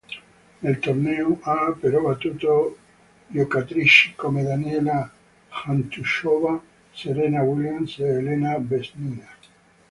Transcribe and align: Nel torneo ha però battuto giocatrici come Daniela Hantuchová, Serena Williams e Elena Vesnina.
Nel 0.59 0.79
torneo 0.79 1.37
ha 1.41 1.77
però 1.79 2.01
battuto 2.01 2.75
giocatrici 3.27 4.15
come 4.15 4.41
Daniela 4.41 5.07
Hantuchová, 5.65 6.59
Serena 6.91 7.43
Williams 7.43 7.99
e 7.99 8.07
Elena 8.07 8.57
Vesnina. 8.57 9.27